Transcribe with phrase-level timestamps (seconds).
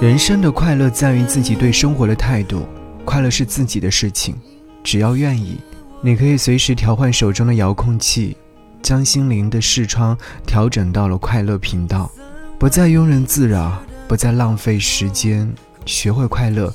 [0.00, 2.66] 人生的快乐在于自己对生活的态度，
[3.06, 4.34] 快乐是自己的事情，
[4.82, 5.58] 只要愿意，
[6.02, 8.36] 你可以随时调换手中的遥控器，
[8.82, 12.10] 将心灵的视窗调整到了快乐频道，
[12.58, 15.50] 不再庸人自扰，不再浪费时间，
[15.86, 16.70] 学会快乐，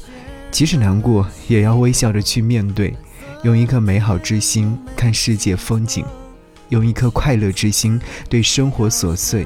[0.50, 2.96] 即使难过也要微笑着去面对，
[3.44, 6.04] 用一颗美好之心看世界风景，
[6.70, 9.46] 用一颗快乐之心对生活琐碎。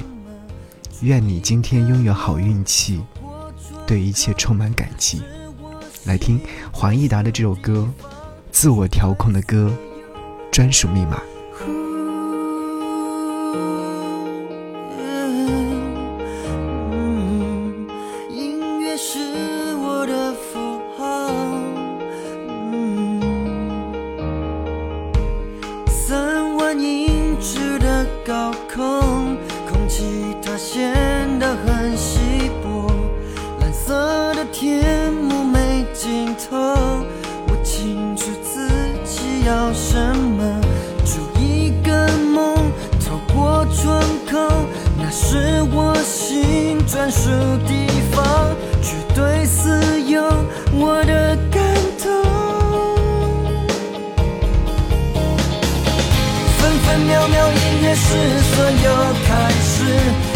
[1.03, 3.01] 愿你今天拥有好运气。
[3.85, 5.21] 对一切充满感激。
[6.05, 6.39] 来听
[6.71, 7.87] 黄义达的这首歌，
[8.51, 9.71] 《自我调控的歌》，
[10.51, 11.21] 专属密码。
[56.83, 58.07] 分分秒秒，音乐是
[58.55, 59.83] 所有开始，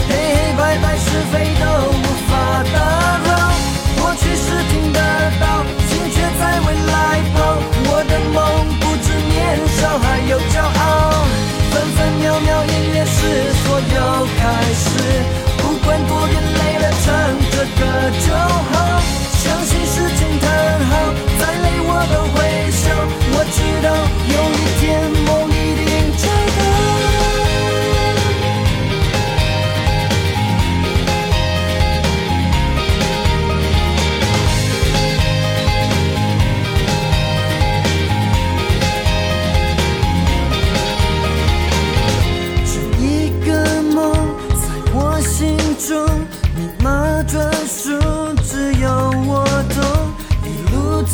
[0.08, 2.78] 黑黑白白，是非都无法打
[3.26, 3.47] 扰。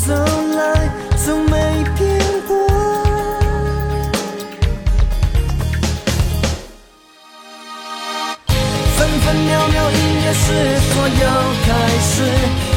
[0.06, 2.54] 走来，从没变过。
[8.96, 11.24] 分分秒秒，音乐是所有
[11.64, 11.68] 开
[12.02, 12.73] 始。